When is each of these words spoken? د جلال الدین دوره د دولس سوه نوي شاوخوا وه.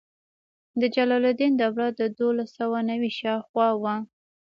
د 0.79 0.81
جلال 0.95 1.23
الدین 1.31 1.53
دوره 1.61 1.87
د 1.99 2.01
دولس 2.19 2.49
سوه 2.59 2.77
نوي 2.89 3.11
شاوخوا 3.19 3.69
وه. 3.81 3.95